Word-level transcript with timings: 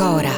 Cora. 0.00 0.32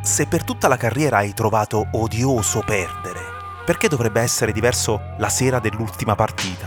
Se 0.00 0.26
per 0.26 0.44
tutta 0.44 0.66
la 0.66 0.78
carriera 0.78 1.18
hai 1.18 1.34
trovato 1.34 1.86
odioso 1.92 2.62
perdere, 2.64 3.20
perché 3.66 3.88
dovrebbe 3.88 4.22
essere 4.22 4.52
diverso 4.52 5.02
la 5.18 5.28
sera 5.28 5.58
dell'ultima 5.58 6.14
partita? 6.14 6.66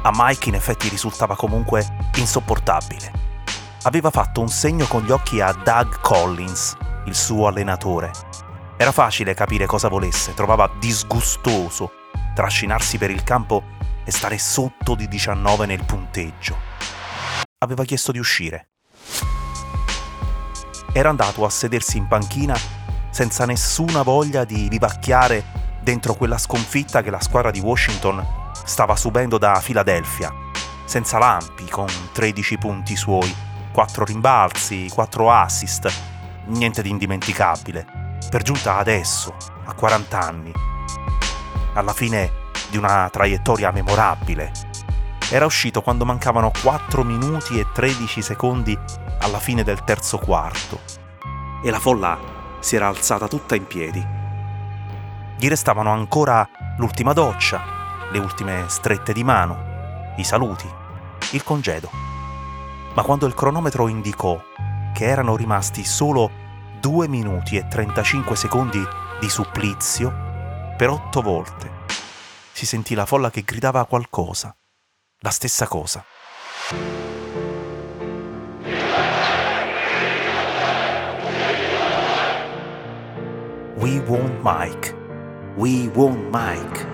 A 0.00 0.10
Mike 0.14 0.48
in 0.48 0.54
effetti 0.54 0.88
risultava 0.88 1.36
comunque 1.36 1.86
insopportabile. 2.16 3.12
Aveva 3.82 4.08
fatto 4.08 4.40
un 4.40 4.48
segno 4.48 4.86
con 4.86 5.02
gli 5.02 5.10
occhi 5.10 5.42
a 5.42 5.52
Doug 5.52 6.00
Collins, 6.00 6.74
il 7.04 7.14
suo 7.14 7.48
allenatore. 7.48 8.12
Era 8.78 8.92
facile 8.92 9.34
capire 9.34 9.66
cosa 9.66 9.88
volesse, 9.88 10.32
trovava 10.32 10.70
disgustoso 10.80 11.92
trascinarsi 12.34 12.98
per 12.98 13.10
il 13.10 13.22
campo 13.22 13.74
e 14.06 14.12
stare 14.12 14.38
sotto 14.38 14.94
di 14.94 15.08
19 15.08 15.66
nel 15.66 15.84
punteggio. 15.84 16.56
Aveva 17.58 17.84
chiesto 17.84 18.12
di 18.12 18.18
uscire. 18.18 18.68
Era 20.92 21.08
andato 21.08 21.44
a 21.44 21.50
sedersi 21.50 21.98
in 21.98 22.06
panchina 22.06 22.56
senza 23.10 23.44
nessuna 23.44 24.02
voglia 24.02 24.44
di 24.44 24.68
vivacchiare 24.68 25.44
dentro 25.82 26.14
quella 26.14 26.38
sconfitta 26.38 27.02
che 27.02 27.10
la 27.10 27.20
squadra 27.20 27.50
di 27.50 27.60
Washington 27.60 28.24
stava 28.64 28.94
subendo 28.94 29.38
da 29.38 29.58
Filadelfia, 29.60 30.32
senza 30.84 31.18
lampi, 31.18 31.64
con 31.68 31.88
13 32.12 32.58
punti 32.58 32.94
suoi, 32.94 33.34
4 33.72 34.04
rimbalzi, 34.04 34.88
4 34.88 35.32
assist, 35.32 35.92
niente 36.46 36.82
di 36.82 36.90
indimenticabile. 36.90 37.86
Per 38.30 38.42
giunta 38.42 38.76
adesso, 38.76 39.34
a 39.64 39.74
40 39.74 40.18
anni, 40.18 40.52
alla 41.74 41.92
fine 41.92 42.45
di 42.68 42.76
una 42.76 43.08
traiettoria 43.10 43.70
memorabile. 43.70 44.52
Era 45.30 45.44
uscito 45.44 45.82
quando 45.82 46.04
mancavano 46.04 46.50
4 46.62 47.02
minuti 47.02 47.58
e 47.58 47.66
13 47.72 48.22
secondi 48.22 48.78
alla 49.20 49.38
fine 49.38 49.64
del 49.64 49.82
terzo 49.82 50.18
quarto 50.18 50.80
e 51.62 51.70
la 51.70 51.80
folla 51.80 52.18
si 52.60 52.76
era 52.76 52.86
alzata 52.86 53.26
tutta 53.26 53.56
in 53.56 53.66
piedi. 53.66 54.04
Gli 55.36 55.48
restavano 55.48 55.90
ancora 55.90 56.48
l'ultima 56.78 57.12
doccia, 57.12 57.62
le 58.10 58.18
ultime 58.18 58.64
strette 58.68 59.12
di 59.12 59.24
mano, 59.24 60.14
i 60.16 60.24
saluti, 60.24 60.68
il 61.32 61.42
congedo. 61.42 61.90
Ma 62.94 63.02
quando 63.02 63.26
il 63.26 63.34
cronometro 63.34 63.88
indicò 63.88 64.40
che 64.94 65.04
erano 65.04 65.36
rimasti 65.36 65.84
solo 65.84 66.30
2 66.80 67.08
minuti 67.08 67.56
e 67.56 67.66
35 67.66 68.36
secondi 68.36 68.82
di 69.20 69.28
supplizio, 69.28 70.74
per 70.76 70.88
otto 70.90 71.20
volte 71.20 71.75
si 72.56 72.64
sentì 72.64 72.94
la 72.94 73.04
folla 73.04 73.28
che 73.28 73.42
gridava 73.42 73.84
qualcosa, 73.84 74.56
la 75.18 75.28
stessa 75.28 75.66
cosa. 75.66 76.02
We 83.74 83.98
want 84.06 84.40
Mike. 84.42 84.94
We 85.56 85.90
want 85.92 86.34
Mike. 86.34 86.86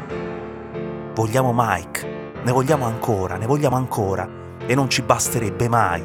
Vogliamo 1.15 1.53
Mike. 1.55 2.33
Ne 2.43 2.51
vogliamo 2.51 2.87
ancora, 2.87 3.37
ne 3.37 3.47
vogliamo 3.47 3.77
ancora. 3.77 4.29
E 4.67 4.75
non 4.75 4.91
ci 4.91 5.03
basterebbe 5.03 5.69
mai. 5.69 6.03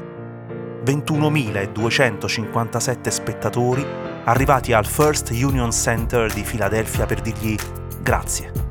21.257 0.85 3.07
spettatori 3.07 3.83
arrivati 4.25 4.73
al 4.73 4.85
First 4.85 5.31
Union 5.31 5.71
Center 5.71 6.31
di 6.31 6.43
Filadelfia 6.43 7.07
per 7.07 7.21
dirgli 7.21 7.55
grazie. 8.03 8.66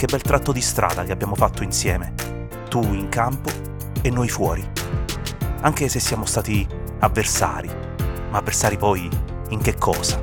Che 0.00 0.06
bel 0.06 0.22
tratto 0.22 0.50
di 0.50 0.62
strada 0.62 1.02
che 1.04 1.12
abbiamo 1.12 1.34
fatto 1.34 1.62
insieme. 1.62 2.14
Tu 2.70 2.80
in 2.80 3.10
campo 3.10 3.50
e 4.00 4.08
noi 4.08 4.30
fuori. 4.30 4.66
Anche 5.60 5.90
se 5.90 6.00
siamo 6.00 6.24
stati 6.24 6.66
avversari, 7.00 7.68
ma 8.30 8.38
avversari 8.38 8.78
poi 8.78 9.06
in 9.50 9.60
che 9.60 9.74
cosa? 9.76 10.18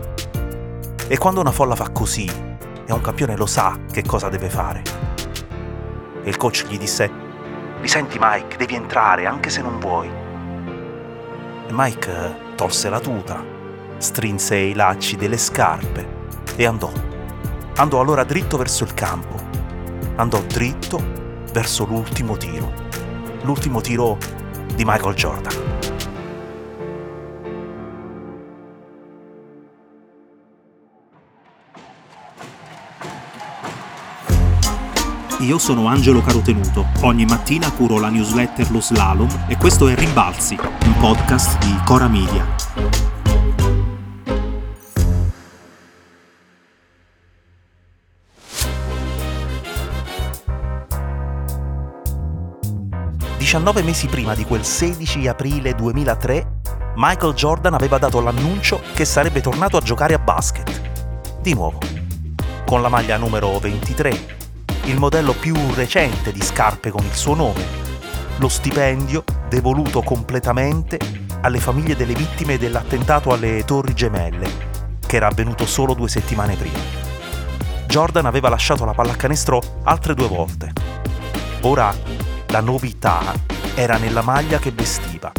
E 1.08 1.16
quando 1.20 1.42
una 1.42 1.52
folla 1.52 1.76
fa 1.76 1.92
così, 1.92 2.26
e 2.26 2.92
un 2.92 3.02
campione 3.02 3.38
lo 3.38 3.46
sa 3.46 3.78
che 3.92 4.02
cosa 4.02 4.30
deve 4.30 4.50
fare. 4.50 4.82
E 6.24 6.28
il 6.28 6.38
coach 6.38 6.66
gli 6.66 6.80
disse, 6.80 7.12
mi 7.80 7.88
senti 7.88 8.18
Mike, 8.20 8.58
devi 8.58 8.74
entrare 8.74 9.28
anche 9.28 9.52
se 9.52 9.62
non 9.62 9.78
vuoi. 9.78 10.10
E 11.68 11.72
Mike 11.72 12.12
eh, 12.12 12.56
tolse 12.56 12.90
la 12.90 13.00
tuta, 13.00 13.44
strinse 13.98 14.56
i 14.56 14.74
lacci 14.74 15.18
delle 15.18 15.38
scarpe 15.38 16.32
e 16.56 16.66
andò. 16.66 16.92
Andò 17.76 18.00
allora 18.00 18.24
dritto 18.24 18.58
verso 18.58 18.84
il 18.84 18.96
campo. 18.96 19.47
Andò 20.20 20.42
dritto 20.42 21.00
verso 21.54 21.86
l'ultimo 21.86 22.38
tiro. 22.38 22.74
L'ultimo 23.44 23.82
tiro 23.82 24.18
di 24.74 24.84
Michael 24.84 25.14
Jordan. 25.14 25.54
Io 35.42 35.60
sono 35.60 35.86
Angelo 35.86 36.22
Carotenuto. 36.22 36.88
Ogni 37.02 37.26
mattina 37.26 37.72
curo 37.72 38.00
la 38.00 38.10
newsletter 38.10 38.72
Lo 38.72 38.82
Slalom 38.82 39.46
e 39.48 39.56
questo 39.56 39.88
è 39.88 39.94
Rimbalzi, 39.94 40.58
un 40.60 40.98
podcast 40.98 41.64
di 41.64 41.80
Cora 41.86 42.08
Media. 42.08 43.07
Diciannove 53.58 53.82
mesi 53.82 54.06
prima 54.06 54.36
di 54.36 54.46
quel 54.46 54.64
16 54.64 55.28
aprile 55.28 55.74
2003, 55.74 56.60
Michael 56.98 57.34
Jordan 57.34 57.74
aveva 57.74 57.98
dato 57.98 58.22
l'annuncio 58.22 58.80
che 58.94 59.04
sarebbe 59.04 59.42
tornato 59.42 59.78
a 59.78 59.82
giocare 59.82 60.14
a 60.14 60.20
basket. 60.20 61.40
Di 61.42 61.56
nuovo, 61.56 61.80
con 62.68 62.84
la 62.84 62.88
maglia 62.88 63.18
numero 63.18 63.58
23 63.58 64.36
il 64.84 65.00
modello 65.00 65.34
più 65.34 65.56
recente 65.74 66.32
di 66.32 66.40
scarpe 66.40 66.92
con 66.92 67.04
il 67.04 67.16
suo 67.16 67.34
nome, 67.34 67.66
lo 68.38 68.48
stipendio 68.48 69.24
devoluto 69.50 70.04
completamente 70.04 71.00
alle 71.42 71.60
famiglie 71.60 71.96
delle 71.96 72.14
vittime 72.14 72.60
dell'attentato 72.60 73.34
alle 73.34 73.66
Torri 73.66 73.96
Gemelle, 73.96 74.52
che 75.00 75.16
era 75.16 75.30
avvenuto 75.30 75.66
solo 75.66 75.96
due 75.96 76.10
settimane 76.10 76.56
prima. 76.56 76.78
Jordan 77.88 78.28
aveva 78.28 78.50
lasciato 78.50 78.86
la 78.86 78.94
pallacanestro 78.94 79.80
altre 79.82 80.14
due 80.14 80.28
volte. 80.28 80.72
Ora 81.62 81.92
la 82.50 82.62
novità 82.62 83.34
era 83.76 83.98
nella 83.98 84.22
maglia 84.22 84.58
che 84.58 84.72
vestiva. 84.72 85.32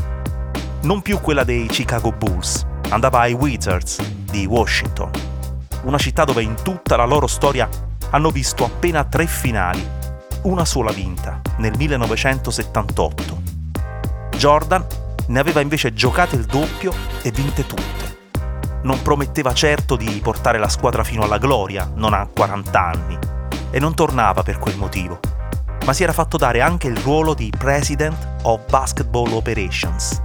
Non 0.83 1.01
più 1.03 1.21
quella 1.21 1.43
dei 1.43 1.67
Chicago 1.67 2.13
Bulls, 2.13 2.67
andava 2.91 3.21
ai 3.21 3.33
Wizards 3.33 4.01
di 4.03 4.47
Washington, 4.47 5.11
una 5.83 5.99
città 5.99 6.25
dove 6.25 6.43
in 6.43 6.55
tutta 6.63 6.97
la 6.97 7.05
loro 7.05 7.27
storia 7.27 7.69
hanno 8.11 8.31
visto 8.31 8.65
appena 8.65 9.05
tre 9.05 9.27
finali, 9.27 9.87
una 10.43 10.65
sola 10.65 10.93
vinta, 10.93 11.41
nel 11.59 11.77
1978. 11.77 13.43
Jordan 14.37 14.87
ne 15.29 15.41
aveva 15.41 15.61
invece 15.61 15.93
giocate 15.93 16.37
il 16.37 16.45
doppio 16.45 16.93
e 17.23 17.31
vinte 17.31 17.67
tutte. 17.67 18.17
Non 18.83 19.03
prometteva 19.03 19.53
certo 19.53 19.97
di 19.97 20.21
portare 20.23 20.59
la 20.59 20.69
squadra 20.69 21.03
fino 21.05 21.23
alla 21.23 21.39
gloria, 21.39 21.91
non 21.95 22.13
a 22.13 22.27
40 22.27 22.81
anni, 22.81 23.19
e 23.71 23.81
non 23.81 23.95
tornava 23.95 24.43
per 24.43 24.59
quel 24.59 24.77
motivo, 24.77 25.19
ma 25.89 25.95
si 25.95 26.03
era 26.03 26.13
fatto 26.13 26.37
dare 26.37 26.61
anche 26.61 26.87
il 26.87 26.99
ruolo 26.99 27.33
di 27.33 27.51
President 27.57 28.43
of 28.43 28.69
Basketball 28.69 29.33
Operations. 29.33 30.21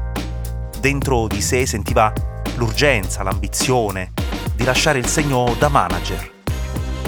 Dentro 0.82 1.26
di 1.28 1.42
sé 1.42 1.66
sentiva 1.66 2.12
l'urgenza, 2.58 3.24
l'ambizione 3.24 4.12
di 4.56 4.66
lasciare 4.66 5.00
il 5.00 5.06
segno 5.08 5.56
da 5.58 5.70
manager 5.70 6.32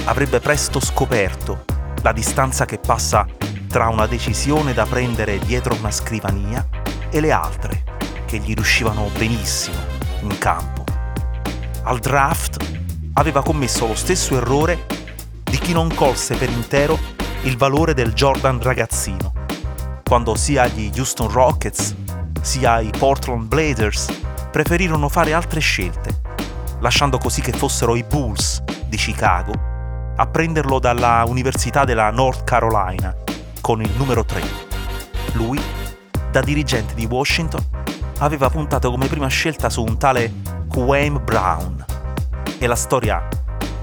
avrebbe 0.06 0.40
presto 0.40 0.80
scoperto 0.80 1.66
la 2.02 2.14
distanza 2.14 2.64
che 2.64 2.78
passa 2.78 3.26
tra 3.68 3.90
una 3.90 4.08
decisione 4.08 4.74
da 4.74 4.86
prendere 4.86 5.38
dietro 5.40 5.76
una 5.76 5.92
scrivania 5.92 6.66
e 7.10 7.20
le 7.20 7.34
altre 7.34 7.84
che 8.26 8.38
gli 8.38 8.54
riuscivano 8.54 9.10
benissimo 9.18 9.80
in 10.22 10.38
campo. 10.38 10.86
al 11.84 12.00
draft 12.00 12.56
aveva 13.16 13.44
commesso 13.44 13.86
lo 13.86 13.96
stesso 13.96 14.38
errore 14.38 14.86
di 15.44 15.58
chi 15.58 15.74
non 15.74 15.94
colse 15.94 16.38
per 16.38 16.50
intero 16.50 17.15
il 17.46 17.58
valore 17.58 17.94
del 17.94 18.14
Jordan 18.14 18.60
ragazzino, 18.60 19.32
quando 20.04 20.34
sia 20.36 20.66
gli 20.66 20.92
Houston 20.98 21.30
Rockets 21.30 21.96
sia 22.42 22.80
i 22.80 22.90
Portland 22.90 23.46
Blazers 23.48 24.12
preferirono 24.52 25.10
fare 25.10 25.32
altre 25.32 25.60
scelte, 25.60 26.22
lasciando 26.80 27.20
così 27.20 27.42
che 27.42 27.52
fossero 27.52 27.96
i 27.96 28.04
Bulls 28.04 28.64
di 28.88 28.98
Chicago 28.98 29.54
a 30.16 30.26
prenderlo 30.26 30.80
dalla 30.80 31.24
Università 31.28 31.84
della 31.84 32.10
North 32.10 32.44
Carolina 32.46 33.16
con 33.62 33.80
il 33.80 33.92
numero 33.96 34.26
3. 34.26 34.42
Lui, 35.34 35.62
da 36.32 36.42
dirigente 36.42 36.96
di 36.96 37.06
Washington, 37.06 37.64
aveva 38.20 38.50
puntato 38.50 38.90
come 38.90 39.06
prima 39.06 39.28
scelta 39.28 39.70
su 39.70 39.84
un 39.84 40.00
tale 40.00 40.34
Quame 40.68 41.20
Brown 41.20 41.86
e 42.58 42.66
la 42.66 42.76
storia 42.76 43.28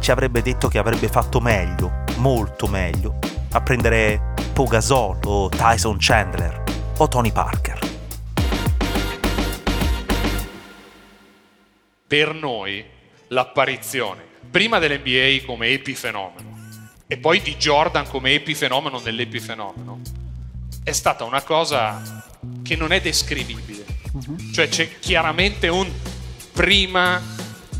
ci 0.01 0.11
avrebbe 0.11 0.43
detto 0.43 0.67
che 0.67 0.79
avrebbe 0.79 1.07
fatto 1.07 1.41
meglio, 1.41 2.03
molto 2.17 2.67
meglio, 2.67 3.19
a 3.53 3.61
prendere 3.61 4.35
Pau 4.55 4.67
Gasol 4.67 5.19
o 5.25 5.49
Tyson 5.51 5.97
Chandler 5.99 6.63
o 6.97 7.09
Tony 7.09 7.31
Parker. 7.31 7.79
Per 12.07 12.35
noi 12.35 12.85
l'apparizione 13.29 14.23
prima 14.51 14.79
dell'NBA 14.79 15.45
come 15.47 15.69
epifenomeno 15.69 16.51
e 17.07 17.19
poi 17.19 17.41
di 17.43 17.57
Jordan 17.57 18.09
come 18.09 18.33
epifenomeno 18.33 19.01
nell'epifenomeno 19.01 20.01
è 20.83 20.93
stata 20.93 21.25
una 21.25 21.43
cosa 21.43 22.25
che 22.63 22.77
non 22.77 22.93
è 22.93 23.01
descrivibile. 23.01 23.85
Uh-huh. 24.13 24.51
Cioè 24.53 24.69
c'è 24.69 24.99
chiaramente 24.99 25.69
un 25.69 25.91
prima 26.53 27.21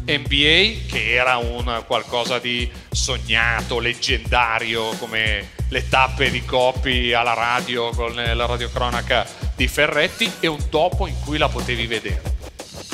NBA 0.05 0.87
che 0.89 1.13
era 1.13 1.37
un 1.37 1.85
qualcosa 1.87 2.39
di 2.39 2.71
sognato, 2.91 3.79
leggendario 3.79 4.91
come 4.99 5.51
le 5.69 5.89
tappe 5.89 6.31
di 6.31 6.45
Coppi 6.45 7.13
alla 7.13 7.35
radio 7.35 7.91
con 7.91 8.15
la 8.15 8.47
radiocronaca 8.47 9.27
di 9.55 9.69
Ferretti 9.69 10.31
e 10.41 10.47
un 10.49 10.59
dopo 10.69 11.07
in 11.07 11.15
cui 11.25 11.39
la 11.39 11.49
potevi 11.49 11.87
vedere. 11.87 12.23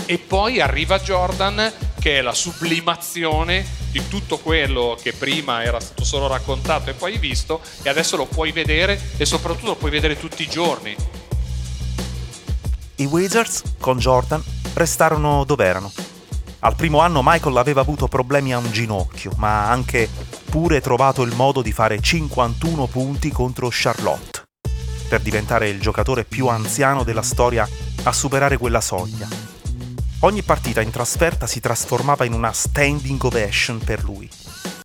E 0.07 0.19
poi 0.19 0.61
arriva 0.61 0.99
Jordan 0.99 1.73
che 1.99 2.19
è 2.19 2.23
la 2.23 2.35
sublimazione 2.35 3.67
di 3.91 4.07
tutto 4.09 4.39
quello 4.39 4.97
che 5.01 5.13
prima 5.13 5.63
era 5.65 5.81
stato 5.81 6.05
solo 6.05 6.29
raccontato 6.29 6.91
e 6.91 6.95
poi 6.95 7.19
visto 7.19 7.61
e 7.83 7.89
adesso 7.89 8.17
lo 8.17 8.27
puoi 8.27 8.53
vedere 8.53 9.01
e 9.17 9.25
soprattutto 9.25 9.67
lo 9.67 9.77
puoi 9.77 9.91
vedere 9.91 10.19
tutti 10.19 10.43
i 10.43 10.49
giorni. 10.49 10.95
I 12.97 13.05
Wizards 13.07 13.63
con 13.79 13.99
Jordan 13.99 14.43
restarono 14.75 15.45
dove 15.45 15.65
erano 15.65 15.93
al 16.61 16.75
primo 16.75 16.99
anno 16.99 17.21
Michael 17.23 17.57
aveva 17.57 17.81
avuto 17.81 18.09
problemi 18.09 18.53
a 18.53 18.59
un 18.59 18.71
ginocchio, 18.73 19.33
ma 19.37 19.65
ha 19.65 19.71
anche 19.71 20.09
pure 20.51 20.81
trovato 20.81 21.23
il 21.23 21.35
modo 21.35 21.63
di 21.63 21.73
fare 21.73 22.01
51 22.01 22.87
punti 22.87 23.31
contro 23.31 23.69
Charlotte, 23.71 24.43
per 25.09 25.21
diventare 25.21 25.69
il 25.69 25.81
giocatore 25.81 26.25
più 26.25 26.49
anziano 26.49 27.05
della 27.05 27.23
storia 27.23 27.69
a 28.03 28.13
superare 28.13 28.57
quella 28.57 28.81
soglia. 28.81 29.29
Ogni 30.21 30.43
partita 30.43 30.81
in 30.81 30.91
trasferta 30.91 31.47
si 31.47 31.61
trasformava 31.61 32.25
in 32.25 32.33
una 32.33 32.53
standing 32.53 33.23
ovation 33.23 33.79
per 33.79 34.03
lui, 34.03 34.29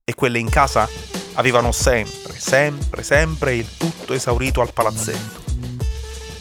e 0.03 0.13
quelle 0.13 0.37
in 0.37 0.49
casa 0.49 0.87
avevano 1.33 1.71
sempre, 1.71 2.37
sempre, 2.37 3.01
sempre 3.01 3.55
il 3.55 3.67
tutto 3.77 4.13
esaurito 4.13 4.61
al 4.61 4.73
palazzetto. 4.73 5.41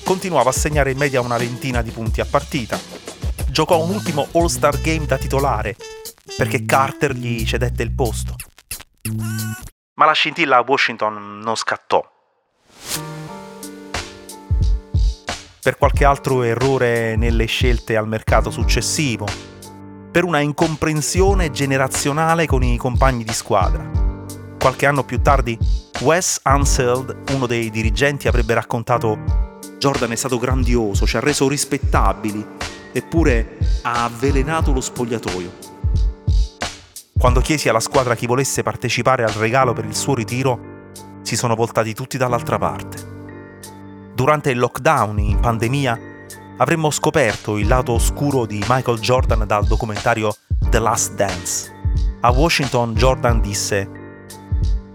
Continuava 0.05 0.51
a 0.51 0.53
segnare 0.53 0.91
in 0.91 0.99
media 0.99 1.23
una 1.23 1.39
ventina 1.39 1.81
di 1.81 1.91
punti 1.91 2.21
a 2.21 2.27
partita, 2.27 2.79
giocò 3.53 3.85
un 3.85 3.91
ultimo 3.91 4.29
All-Star 4.33 4.81
Game 4.81 5.05
da 5.05 5.19
titolare, 5.19 5.77
perché 6.39 6.65
Carter 6.65 7.13
gli 7.13 7.45
cedette 7.45 7.83
il 7.83 7.93
posto. 7.93 8.35
Ma 9.95 10.07
la 10.07 10.13
scintilla 10.13 10.57
a 10.57 10.65
Washington 10.67 11.41
non 11.41 11.55
scattò. 11.55 12.03
Per 15.63 15.77
qualche 15.77 16.05
altro 16.05 16.43
errore 16.43 17.15
nelle 17.17 17.45
scelte 17.45 17.95
al 17.95 18.09
mercato 18.09 18.51
successivo, 18.51 19.27
per 20.11 20.25
una 20.25 20.41
incomprensione 20.41 21.51
generazionale 21.51 22.47
con 22.47 22.63
i 22.63 22.79
compagni 22.79 23.23
di 23.23 23.35
squadra. 23.35 23.89
Qualche 24.59 24.87
anno 24.87 25.05
più 25.05 25.21
tardi, 25.21 25.59
Wes 26.01 26.41
Unseld, 26.45 27.31
uno 27.33 27.47
dei 27.47 27.71
dirigenti, 27.71 28.29
avrebbe 28.29 28.55
raccontato 28.55 29.61
Jordan 29.79 30.13
è 30.13 30.17
stato 30.17 30.39
grandioso, 30.39 31.07
ci 31.07 31.17
ha 31.17 31.21
reso 31.21 31.49
rispettabili, 31.49 32.47
eppure 32.93 33.59
ha 33.83 34.05
avvelenato 34.05 34.73
lo 34.73 34.81
spogliatoio. 34.81 35.71
Quando 37.19 37.41
chiesi 37.41 37.69
alla 37.69 37.81
squadra 37.81 38.15
chi 38.15 38.27
volesse 38.27 38.63
partecipare 38.63 39.23
al 39.23 39.33
regalo 39.33 39.73
per 39.73 39.85
il 39.85 39.95
suo 39.95 40.15
ritiro, 40.15 40.91
si 41.23 41.37
sono 41.37 41.55
voltati 41.55 41.95
tutti 41.95 42.19
dall'altra 42.19 42.59
parte. 42.59 44.11
Durante 44.15 44.51
il 44.51 44.59
lockdown 44.59 45.19
in 45.19 45.41
pandemia 45.41 45.99
avremmo 46.59 46.91
scoperto 46.91 47.59
il 47.59 47.67
lato 47.67 47.93
oscuro 47.93 48.45
di 48.45 48.63
Michael 48.69 48.99
Jordan 48.99 49.47
dal 49.47 49.65
documentario 49.65 50.35
The 50.69 50.79
Last 50.79 51.15
Dance. 51.15 51.81
A 52.21 52.31
Washington 52.31 52.95
Jordan 52.95 53.41
disse 53.41 53.89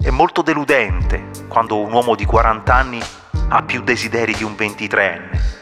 È 0.02 0.10
molto 0.10 0.42
deludente 0.42 1.30
quando 1.48 1.80
un 1.80 1.92
uomo 1.92 2.16
di 2.16 2.26
40 2.26 2.74
anni 2.74 3.02
ha 3.50 3.64
più 3.64 3.82
desideri 3.82 4.34
di 4.34 4.44
un 4.44 4.54
23enne. 4.58 5.57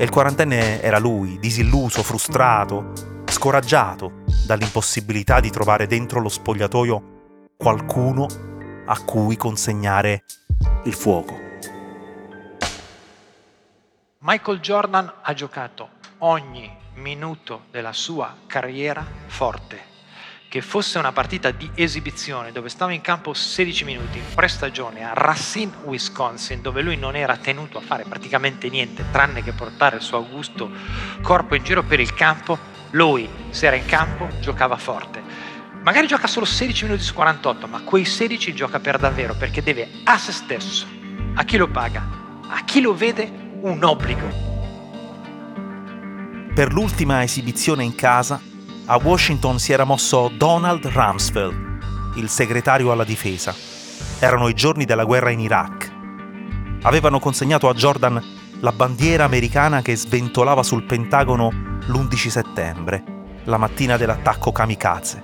E 0.00 0.04
il 0.04 0.10
quarantenne 0.10 0.80
era 0.80 1.00
lui, 1.00 1.40
disilluso, 1.40 2.04
frustrato, 2.04 2.92
scoraggiato 3.26 4.22
dall'impossibilità 4.46 5.40
di 5.40 5.50
trovare 5.50 5.88
dentro 5.88 6.20
lo 6.20 6.28
spogliatoio 6.28 7.56
qualcuno 7.56 8.28
a 8.86 8.96
cui 9.02 9.36
consegnare 9.36 10.22
il 10.84 10.94
fuoco. 10.94 11.36
Michael 14.18 14.60
Jordan 14.60 15.12
ha 15.20 15.34
giocato 15.34 15.88
ogni 16.18 16.70
minuto 16.94 17.64
della 17.72 17.92
sua 17.92 18.36
carriera 18.46 19.04
forte 19.26 19.87
che 20.48 20.62
fosse 20.62 20.98
una 20.98 21.12
partita 21.12 21.50
di 21.50 21.70
esibizione 21.74 22.52
dove 22.52 22.70
stava 22.70 22.92
in 22.92 23.02
campo 23.02 23.34
16 23.34 23.84
minuti 23.84 24.16
in 24.16 24.24
prestagione 24.34 25.04
a 25.04 25.12
Racine, 25.12 25.72
Wisconsin, 25.84 26.62
dove 26.62 26.80
lui 26.80 26.96
non 26.96 27.14
era 27.16 27.36
tenuto 27.36 27.76
a 27.76 27.82
fare 27.82 28.04
praticamente 28.04 28.70
niente 28.70 29.04
tranne 29.10 29.42
che 29.42 29.52
portare 29.52 29.96
il 29.96 30.02
suo 30.02 30.16
augusto 30.16 30.70
corpo 31.20 31.54
in 31.54 31.62
giro 31.62 31.82
per 31.82 32.00
il 32.00 32.14
campo, 32.14 32.58
lui 32.92 33.28
se 33.50 33.66
era 33.66 33.76
in 33.76 33.84
campo 33.84 34.26
giocava 34.40 34.78
forte. 34.78 35.22
Magari 35.82 36.06
gioca 36.06 36.26
solo 36.26 36.46
16 36.46 36.84
minuti 36.84 37.02
su 37.02 37.12
48, 37.12 37.66
ma 37.66 37.82
quei 37.82 38.06
16 38.06 38.54
gioca 38.54 38.80
per 38.80 38.96
davvero 38.96 39.34
perché 39.34 39.62
deve 39.62 39.90
a 40.04 40.16
se 40.16 40.32
stesso, 40.32 40.86
a 41.34 41.44
chi 41.44 41.58
lo 41.58 41.68
paga, 41.68 42.02
a 42.48 42.64
chi 42.64 42.80
lo 42.80 42.94
vede, 42.94 43.30
un 43.60 43.84
obbligo. 43.84 44.46
Per 46.54 46.72
l'ultima 46.72 47.22
esibizione 47.22 47.84
in 47.84 47.94
casa, 47.94 48.40
a 48.90 48.98
Washington 49.02 49.58
si 49.58 49.72
era 49.72 49.84
mosso 49.84 50.30
Donald 50.34 50.86
Rumsfeld, 50.86 52.14
il 52.16 52.30
segretario 52.30 52.90
alla 52.90 53.04
difesa. 53.04 53.54
Erano 54.18 54.48
i 54.48 54.54
giorni 54.54 54.86
della 54.86 55.04
guerra 55.04 55.28
in 55.28 55.40
Iraq. 55.40 55.92
Avevano 56.82 57.18
consegnato 57.18 57.68
a 57.68 57.74
Jordan 57.74 58.22
la 58.60 58.72
bandiera 58.72 59.24
americana 59.24 59.82
che 59.82 59.94
sventolava 59.94 60.62
sul 60.62 60.84
Pentagono 60.84 61.50
l'11 61.86 62.28
settembre, 62.28 63.04
la 63.44 63.58
mattina 63.58 63.98
dell'attacco 63.98 64.52
kamikaze. 64.52 65.22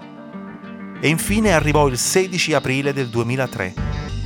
E 1.00 1.08
infine 1.08 1.54
arrivò 1.54 1.86
il 1.86 1.96
16 1.96 2.52
aprile 2.52 2.92
del 2.92 3.08
2003, 3.08 3.74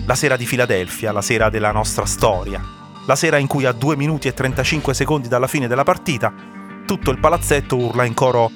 la 0.04 0.16
sera 0.16 0.36
di 0.36 0.46
Filadelfia, 0.46 1.12
la 1.12 1.22
sera 1.22 1.48
della 1.48 1.70
nostra 1.70 2.06
storia, 2.06 2.60
la 3.06 3.14
sera 3.14 3.38
in 3.38 3.46
cui 3.46 3.66
a 3.66 3.72
2 3.72 3.96
minuti 3.96 4.26
e 4.26 4.34
35 4.34 4.94
secondi 4.94 5.28
dalla 5.28 5.46
fine 5.46 5.68
della 5.68 5.84
partita 5.84 6.56
tutto 6.88 7.10
il 7.10 7.20
palazzetto 7.20 7.76
urla 7.76 8.06
in 8.06 8.14
coro 8.14 8.50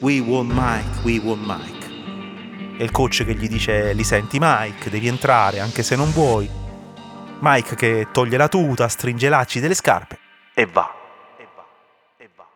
We 0.00 0.20
want 0.20 0.52
Mike, 0.52 1.02
we 1.04 1.18
want 1.18 1.42
Mike. 1.46 2.76
E 2.78 2.84
il 2.84 2.90
coach 2.90 3.24
che 3.24 3.34
gli 3.34 3.48
dice 3.48 3.94
li 3.94 4.04
senti 4.04 4.36
Mike, 4.38 4.90
devi 4.90 5.08
entrare 5.08 5.60
anche 5.60 5.82
se 5.82 5.96
non 5.96 6.10
vuoi. 6.10 6.48
Mike 7.40 7.74
che 7.76 8.08
toglie 8.12 8.36
la 8.36 8.48
tuta, 8.48 8.88
stringe 8.88 9.26
i 9.26 9.30
lacci 9.30 9.58
delle 9.58 9.74
scarpe 9.74 10.18
e 10.52 10.66
va. 10.66 10.94
E 11.38 11.48
va. 11.54 11.64
E 12.18 12.30
va. 12.34 12.46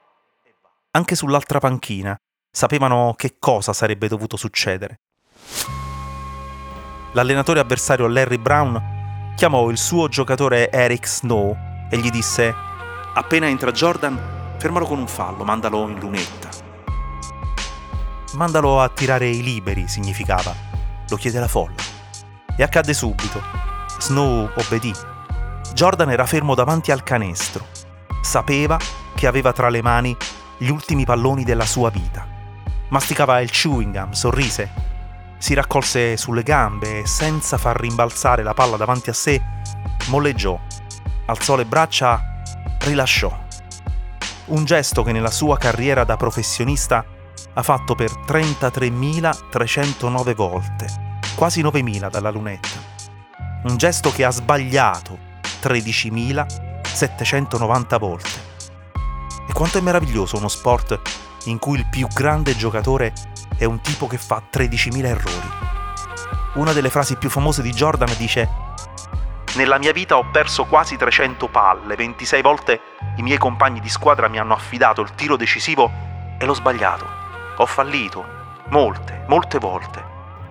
E 0.45 0.55
va. 0.61 0.69
Anche 0.91 1.15
sull'altra 1.15 1.61
panchina 1.61 2.15
sapevano 2.51 3.15
che 3.17 3.37
cosa 3.39 3.73
sarebbe 3.73 4.07
dovuto 4.07 4.37
succedere. 4.37 5.01
L'allenatore 7.13 7.61
avversario 7.61 8.07
Larry 8.07 8.39
Brown 8.39 9.33
chiamò 9.35 9.71
il 9.71 9.79
suo 9.79 10.09
giocatore 10.09 10.71
Eric 10.71 11.09
Snow 11.09 11.57
e 11.91 11.97
gli 11.97 12.11
disse 12.11 12.55
appena 13.15 13.47
entra 13.47 13.73
Jordan 13.73 14.57
fermalo 14.59 14.85
con 14.85 14.99
un 14.99 15.09
fallo, 15.09 15.43
mandalo 15.43 15.89
in 15.89 15.99
lunetta. 15.99 16.60
Mandalo 18.35 18.81
a 18.81 18.89
tirare 18.89 19.29
i 19.29 19.43
liberi, 19.43 19.89
significava. 19.89 20.55
Lo 21.09 21.17
chiede 21.17 21.41
la 21.41 21.49
folla. 21.49 21.75
E 22.57 22.63
accadde 22.63 22.95
subito. 22.95 23.43
Snow 23.99 24.51
obbedì. 24.55 24.93
Jordan 25.75 26.11
era 26.11 26.27
fermo 26.27 26.55
davanti 26.55 26.93
al 26.93 27.03
canestro. 27.03 27.67
Sapeva 28.23 28.79
che 29.15 29.27
aveva 29.27 29.53
tra 29.53 29.69
le 29.69 29.83
mani 29.83 30.17
gli 30.59 30.69
ultimi 30.69 31.05
palloni 31.05 31.45
della 31.45 31.67
sua 31.67 31.91
vita. 31.91 32.27
Masticava 32.91 33.41
il 33.41 33.51
chewing 33.51 33.93
gum, 33.93 34.13
sorrise, 34.13 34.71
si 35.41 35.55
raccolse 35.55 36.19
sulle 36.19 36.43
gambe 36.43 37.01
e 37.01 37.07
senza 37.07 37.57
far 37.57 37.81
rimbalzare 37.81 38.43
la 38.43 38.53
palla 38.53 38.77
davanti 38.77 39.09
a 39.09 39.15
sé, 39.15 39.41
molleggiò, 40.09 40.59
alzò 41.27 41.57
le 41.57 41.65
braccia, 41.65 42.43
rilasciò. 42.81 43.35
Un 44.47 44.65
gesto 44.67 45.03
che 45.03 45.13
nella 45.13 45.31
sua 45.31 45.57
carriera 45.57 46.05
da 46.05 46.17
professionista 46.17 47.03
ha 47.55 47.63
fatto 47.63 47.95
per 47.95 48.11
33.309 48.11 50.35
volte, 50.35 50.87
quasi 51.35 51.63
9.000 51.63 52.11
dalla 52.11 52.31
lunetta. 52.31 52.89
Un 53.65 53.77
gesto 53.77 54.11
che 54.11 54.25
ha 54.25 54.31
sbagliato 54.31 55.19
13.790 55.63 57.99
volte. 57.99 58.49
E 59.49 59.53
quanto 59.53 59.79
è 59.79 59.81
meraviglioso 59.81 60.37
uno 60.37 60.49
sport 60.49 61.01
in 61.45 61.59
cui 61.59 61.79
il 61.79 61.89
più 61.89 62.07
grande 62.07 62.55
giocatore 62.57 63.13
è 63.57 63.65
un 63.65 63.81
tipo 63.81 64.07
che 64.07 64.19
fa 64.19 64.43
13.000 64.51 65.05
errori. 65.05 65.51
Una 66.55 66.73
delle 66.73 66.91
frasi 66.91 67.17
più 67.17 67.29
famose 67.29 67.63
di 67.63 67.73
Jordan 67.73 68.13
dice 68.17 68.49
Nella 69.57 69.79
mia 69.79 69.93
vita 69.93 70.17
ho 70.17 70.31
perso 70.31 70.65
quasi 70.65 70.97
300 70.97 71.49
palle, 71.49 71.97
26 71.97 72.43
volte 72.43 72.81
i 73.17 73.23
miei 73.23 73.39
compagni 73.39 73.81
di 73.81 73.89
squadra 73.89 74.29
mi 74.29 74.39
hanno 74.39 74.55
affidato 74.55 75.01
il 75.01 75.13
tiro 75.15 75.37
decisivo 75.37 75.91
e 76.39 76.45
l'ho 76.45 76.55
sbagliato. 76.55 77.20
Ho 77.61 77.67
fallito, 77.67 78.25
molte, 78.71 79.25
molte 79.29 79.59
volte. 79.59 80.03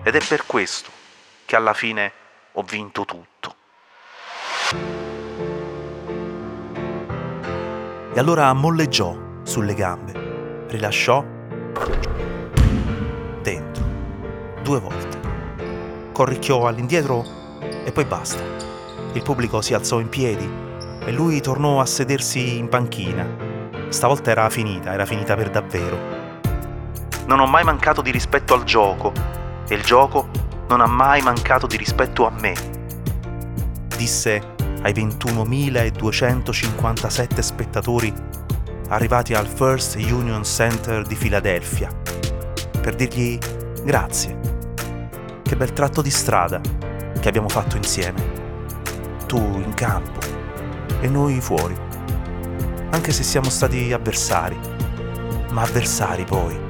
Ed 0.04 0.14
è 0.14 0.24
per 0.24 0.46
questo 0.46 0.90
che 1.44 1.56
alla 1.56 1.74
fine 1.74 2.12
ho 2.52 2.62
vinto 2.62 3.04
tutto. 3.04 3.56
E 8.14 8.16
allora 8.16 8.52
molleggiò 8.52 9.18
sulle 9.42 9.74
gambe, 9.74 10.66
rilasciò 10.68 11.24
dentro, 13.42 13.84
due 14.62 14.78
volte. 14.78 15.18
Corricchiò 16.12 16.68
all'indietro 16.68 17.24
e 17.84 17.90
poi 17.90 18.04
basta. 18.04 18.44
Il 19.14 19.22
pubblico 19.24 19.60
si 19.62 19.74
alzò 19.74 19.98
in 19.98 20.08
piedi 20.08 20.48
e 21.04 21.10
lui 21.10 21.40
tornò 21.40 21.80
a 21.80 21.86
sedersi 21.86 22.56
in 22.56 22.68
panchina. 22.68 23.26
Stavolta 23.88 24.30
era 24.30 24.48
finita, 24.48 24.92
era 24.92 25.06
finita 25.06 25.34
per 25.34 25.50
davvero. 25.50 26.19
Non 27.30 27.38
ho 27.38 27.46
mai 27.46 27.62
mancato 27.62 28.02
di 28.02 28.10
rispetto 28.10 28.54
al 28.54 28.64
gioco 28.64 29.12
e 29.68 29.76
il 29.76 29.84
gioco 29.84 30.28
non 30.68 30.80
ha 30.80 30.86
mai 30.86 31.22
mancato 31.22 31.68
di 31.68 31.76
rispetto 31.76 32.26
a 32.26 32.30
me, 32.30 32.54
disse 33.96 34.56
ai 34.82 34.92
21.257 34.92 37.38
spettatori 37.38 38.12
arrivati 38.88 39.34
al 39.34 39.46
First 39.46 39.94
Union 39.94 40.42
Center 40.42 41.06
di 41.06 41.14
Filadelfia 41.14 41.88
per 42.80 42.96
dirgli 42.96 43.38
grazie. 43.84 44.36
Che 45.40 45.54
bel 45.54 45.72
tratto 45.72 46.02
di 46.02 46.10
strada 46.10 46.60
che 47.20 47.28
abbiamo 47.28 47.48
fatto 47.48 47.76
insieme. 47.76 48.20
Tu 49.26 49.38
in 49.38 49.72
campo 49.74 50.18
e 51.00 51.06
noi 51.06 51.40
fuori. 51.40 51.76
Anche 52.90 53.12
se 53.12 53.22
siamo 53.22 53.50
stati 53.50 53.92
avversari. 53.92 54.58
Ma 55.50 55.62
avversari 55.62 56.24
poi. 56.24 56.69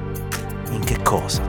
In 0.71 0.83
che 0.85 1.01
cosa? 1.01 1.41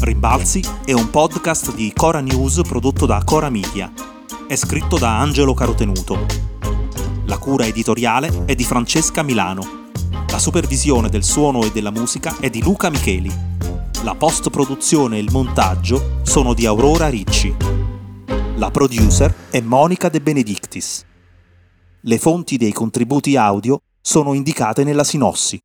Rimbalzi 0.00 0.64
è 0.86 0.92
un 0.92 1.10
podcast 1.10 1.74
di 1.74 1.92
Cora 1.94 2.20
News 2.20 2.62
prodotto 2.66 3.04
da 3.04 3.22
Cora 3.24 3.50
Media. 3.50 3.92
È 4.48 4.56
scritto 4.56 4.96
da 4.96 5.18
Angelo 5.18 5.52
Carotenuto. 5.52 6.24
La 7.26 7.36
cura 7.36 7.66
editoriale 7.66 8.44
è 8.46 8.54
di 8.54 8.64
Francesca 8.64 9.22
Milano. 9.22 9.90
La 10.30 10.38
supervisione 10.38 11.10
del 11.10 11.24
suono 11.24 11.62
e 11.62 11.70
della 11.72 11.90
musica 11.90 12.36
è 12.40 12.48
di 12.48 12.62
Luca 12.62 12.88
Micheli. 12.88 13.55
La 14.06 14.14
post-produzione 14.14 15.16
e 15.16 15.20
il 15.20 15.32
montaggio 15.32 16.20
sono 16.22 16.54
di 16.54 16.64
Aurora 16.64 17.08
Ricci. 17.08 17.52
La 18.54 18.70
producer 18.70 19.34
è 19.50 19.60
Monica 19.60 20.08
De 20.08 20.20
Benedictis. 20.20 21.04
Le 22.02 22.18
fonti 22.18 22.56
dei 22.56 22.70
contributi 22.70 23.34
audio 23.34 23.80
sono 24.00 24.32
indicate 24.32 24.84
nella 24.84 25.02
sinossi. 25.02 25.58